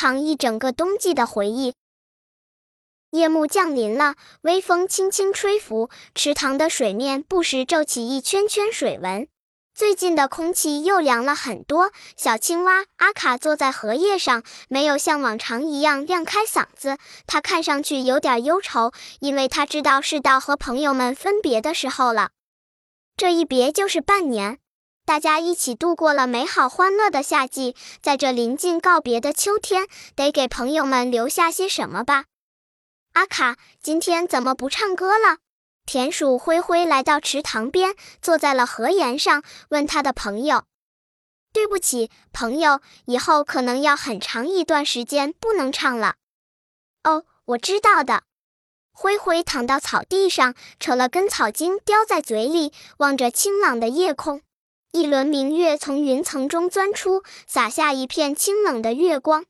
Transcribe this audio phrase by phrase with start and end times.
[0.00, 1.74] 藏一整个冬季的回忆。
[3.10, 9.26] 夜幕降临了，微风轻轻吹拂，池塘的水面不时皱起一圈圈水纹。
[9.74, 11.90] 最近的空气又凉了很多。
[12.16, 16.96] 小青蛙阿卡坐在荷叶上，没有像往常一样亮开嗓子。
[17.26, 22.30] 他看上去有点忧愁，因为他知道是到和朋友们分别的时候了。
[23.16, 24.60] 这一别就是半年，
[25.08, 27.74] 大家一起度过了美好欢乐的夏季。
[28.02, 32.26] 在这临近告别的秋天，得给朋友们留下些什么吧？
[33.14, 35.38] 阿卡，今天怎么不唱歌了？
[35.86, 40.64] 田鼠灰灰来到池塘边，坐在了河沿上，问他的朋友
[41.54, 46.16] ：“对不起，朋友，以后可能要很长一段时间不能唱了。
[47.04, 48.24] ”“哦，我知道的。”
[48.92, 54.42] 灰灰躺到草地上，扯了根草茎叼在嘴里，望着清朗的夜空。
[54.92, 59.44] 一轮明月从云层中钻出，洒下一片清冷的月光。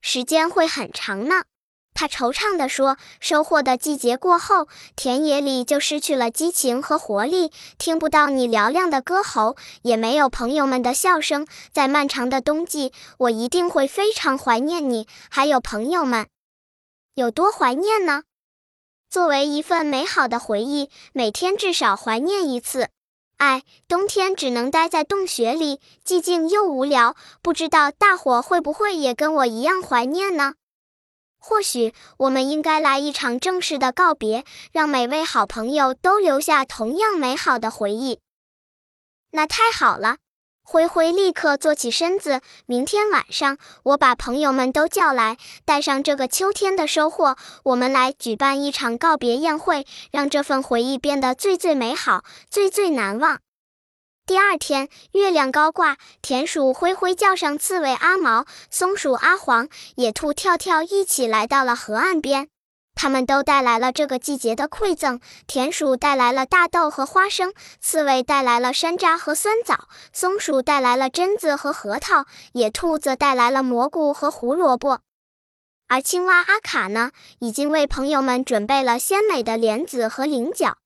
[0.00, 1.44] 时间会很长呢。
[1.92, 11.46] 他惆怅地说：“收获的季节过后，田野里就失去了激情和活力，听不到你嘹亮的歌喉，也没有朋友们的笑声。
[11.72, 16.26] 在漫长的冬季，我一定会非常怀念你，还有朋友们。
[17.14, 18.24] 有多怀念呢？
[19.08, 22.90] 作为一份美好的回忆，每天至少怀念一次。
[23.36, 27.14] 哎，冬天只能待在洞穴里，寂静又无聊。
[27.42, 30.54] 不知道大伙会不会也跟我一样怀念呢？”
[31.38, 38.18] 或许我们应该来一场正式的告别，让每位好朋友都留下同样美好的回忆。
[39.30, 40.16] 那太好了！
[40.68, 42.40] 灰灰立刻坐起身子。
[42.66, 53.38] 明天晚上，我把朋友们都叫来，带上这个秋天的收获，我们来举办一场告别宴会，让这份回忆变得最最美好，最最难忘。
[54.26, 62.48] 第二天，月亮高挂，田鼠灰灰叫上刺猬阿毛、松鼠阿黄、野兔跳跳，一起来到了河岸边。
[62.96, 72.24] 他们都带来了这个季节的馈赠：田鼠带来了大豆和花生，刺猬带来了山楂和酸枣，松鼠带来了榛子和核桃，
[72.54, 75.02] 野兔则带来了蘑菇和胡萝卜。
[75.88, 80.78] 而青蛙阿卡呢，已经为朋友们准备了鲜美的莲子和菱角。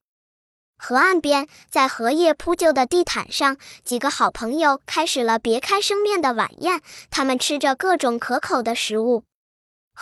[0.77, 6.83] 河岸边，在荷叶铺就的地毯上，几个好朋友开始了别开生面的晚宴。
[7.11, 9.23] 他们吃着各种可口的食物，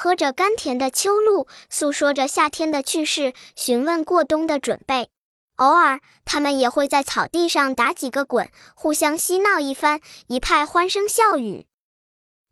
[0.01, 5.11] 喝着甘甜的秋露，诉说着夏天的趣事，询问过冬的准备。
[5.57, 11.67] 偶尔，他们也会在草地上打几个滚，互相嬉闹一番，一派欢声笑语。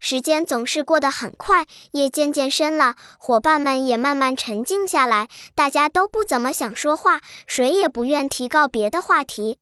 [0.00, 9.60] 时间总是过得很快，夜渐渐深了，伙伴们也慢慢沉静下来，大家都不怎么想说话，谁也不愿提告别的话题。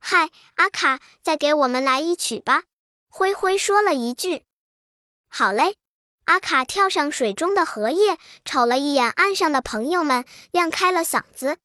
[0.00, 2.62] 嗨，阿卡，再给我们来一曲吧。
[3.10, 4.46] 灰灰说了一句
[5.28, 5.76] ：“好嘞。”
[6.24, 11.58] 阿卡跳上水中的荷叶，瞅了一眼岸上的朋友们，亮开了嗓子。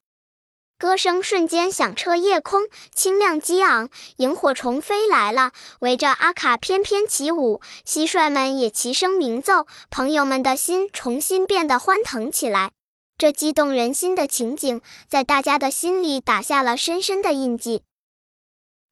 [0.77, 3.89] 歌声瞬间响彻夜空，清亮激昂。
[4.17, 7.59] 萤火虫飞来了，围着阿卡翩翩起舞。
[7.85, 12.71] 蟋蟀们也齐声鸣奏，朋友们的心重新变得欢腾起来。
[13.17, 17.81] 这激动人心的情景，在大家的心里打下了深深的印记。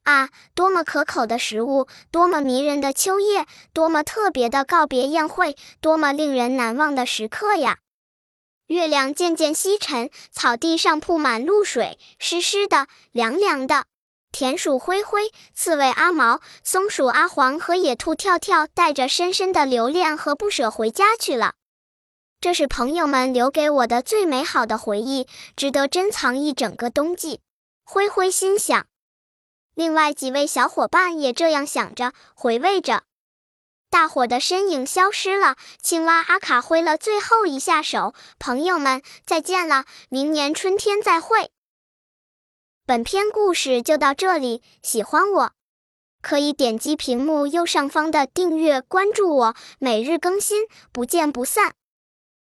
[0.07, 7.79] 啊，多么可口的食物，多么迷人的秋夜，多么特别的告别宴会，多么令人难忘的时刻呀！
[8.68, 13.84] 月亮渐渐西沉，草地上铺满露水，湿湿的，凉凉的。
[14.31, 21.56] 田鼠灰灰、刺猬阿毛、松鼠阿黄和野兔跳跳带着深深的留恋和不舍回家去了。
[22.39, 27.41] 这是朋友们留给我的最美好的回忆，值得珍藏一整个冬季。
[27.84, 28.88] 灰灰心想。
[29.77, 33.03] 另外几位小伙伴也这样想着，回味着。
[33.91, 41.51] 大伙的身影消失了，青蛙阿卡挥了最后一下手：“朋友们，再见了，明年春天再会。”
[42.88, 45.51] 本篇故事就到这里，喜欢我
[46.23, 51.75] 可以点击屏幕右上方的订阅关注我，每日更新，不见不散。